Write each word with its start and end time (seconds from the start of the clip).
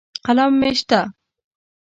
قلم 0.25 0.49
مې 0.59 0.71
شته. 0.79 1.01